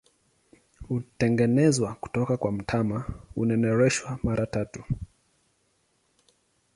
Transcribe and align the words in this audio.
Hutengenezwa 0.87 1.95
kutoka 1.95 2.37
kwa 2.37 2.51
mtama, 2.51 3.05
hunereshwa 3.35 4.19
mara 4.23 4.45
tatu. 4.45 4.83